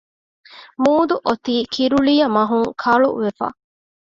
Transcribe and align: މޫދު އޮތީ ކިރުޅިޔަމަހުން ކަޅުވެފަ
މޫދު 0.83 1.15
އޮތީ 1.25 1.53
ކިރުޅިޔަމަހުން 1.73 2.69
ކަޅުވެފަ 2.81 3.47